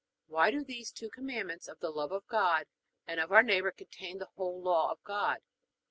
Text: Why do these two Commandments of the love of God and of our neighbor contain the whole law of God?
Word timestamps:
Why 0.25 0.49
do 0.49 0.63
these 0.63 0.91
two 0.91 1.11
Commandments 1.11 1.67
of 1.67 1.79
the 1.79 1.91
love 1.91 2.11
of 2.11 2.25
God 2.25 2.65
and 3.05 3.19
of 3.19 3.31
our 3.31 3.43
neighbor 3.43 3.69
contain 3.71 4.17
the 4.17 4.29
whole 4.35 4.59
law 4.59 4.89
of 4.89 5.03
God? 5.03 5.41